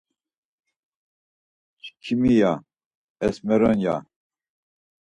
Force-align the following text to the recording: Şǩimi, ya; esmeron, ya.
Şǩimi, 1.83 2.31
ya; 2.41 2.51
esmeron, 3.25 3.77
ya. 3.85 3.95